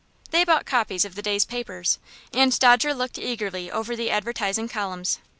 [0.31, 1.99] They bought copies of the day's papers,
[2.33, 5.19] and Dodger looked eagerly over the advertising columns.